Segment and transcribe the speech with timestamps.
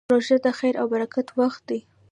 [0.13, 1.79] روژه د خیر او برکت وخت دی.